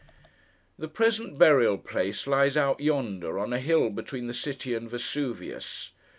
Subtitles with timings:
[0.79, 5.91] The present burial place lies out yonder, on a hill between the city and Vesuvius.